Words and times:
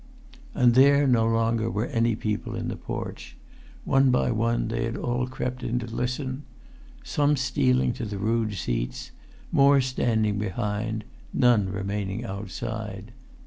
And 0.55 0.73
there 0.73 1.05
no 1.05 1.27
longer 1.27 1.69
were 1.69 1.85
any 1.85 2.15
people 2.15 2.55
in 2.55 2.69
the 2.69 2.75
porch; 2.75 3.35
one 3.85 4.09
by 4.09 4.31
one 4.31 4.67
they 4.67 4.85
had 4.85 4.97
all 4.97 5.27
crept 5.27 5.61
in 5.61 5.77
to 5.77 5.85
listen, 5.85 6.41
some 7.03 7.37
stealing 7.37 7.93
to 7.93 8.05
the 8.05 8.17
rude 8.17 8.55
seats, 8.55 9.11
more 9.51 9.79
standing 9.79 10.39
behind, 10.39 11.03
none 11.35 11.69
remaining 11.69 12.25
outside. 12.25 13.11